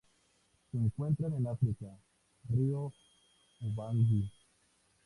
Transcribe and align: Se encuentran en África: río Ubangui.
Se 0.71 0.77
encuentran 0.79 1.31
en 1.33 1.45
África: 1.45 1.85
río 2.49 2.91
Ubangui. 3.61 4.31